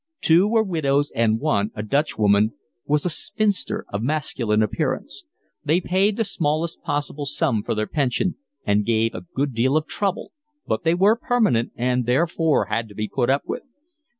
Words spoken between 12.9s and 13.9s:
be put up with.